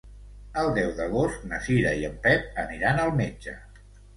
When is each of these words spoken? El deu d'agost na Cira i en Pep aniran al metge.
El 0.61 0.69
deu 0.77 0.93
d'agost 0.99 1.45
na 1.53 1.61
Cira 1.67 1.93
i 2.01 2.09
en 2.09 2.17
Pep 2.27 2.59
aniran 2.65 3.05
al 3.07 3.17
metge. 3.25 3.59